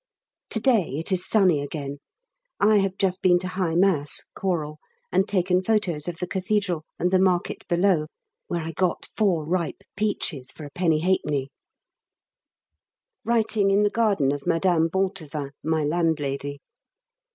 [0.49, 1.99] To day it is sunny again.
[2.59, 4.79] I have just been to High Mass (Choral),
[5.11, 8.07] and taken photos of the Cathedral and the Market below,
[8.47, 11.49] where I got four ripe peaches for 1 1/2d.
[13.23, 14.87] Writing in the garden of Mme.
[14.87, 16.61] Bontevin, my landlady.